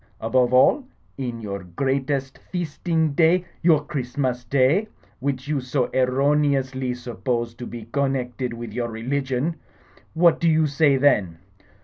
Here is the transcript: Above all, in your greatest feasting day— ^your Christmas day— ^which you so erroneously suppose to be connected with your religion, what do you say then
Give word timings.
Above 0.19 0.51
all, 0.51 0.83
in 1.19 1.39
your 1.39 1.59
greatest 1.63 2.39
feasting 2.39 3.13
day— 3.13 3.45
^your 3.63 3.87
Christmas 3.87 4.43
day— 4.43 4.87
^which 5.21 5.47
you 5.47 5.59
so 5.61 5.91
erroneously 5.93 6.91
suppose 6.95 7.53
to 7.53 7.67
be 7.67 7.83
connected 7.91 8.51
with 8.51 8.73
your 8.73 8.89
religion, 8.89 9.57
what 10.15 10.39
do 10.39 10.49
you 10.49 10.65
say 10.65 10.97
then 10.97 11.37